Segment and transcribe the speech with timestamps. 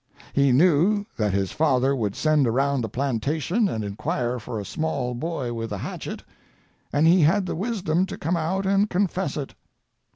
[0.33, 5.13] He knew that his father would send around the plantation and inquire for a small
[5.13, 6.23] boy with a hatchet,
[6.91, 9.53] and he had the wisdom to come out and confess it.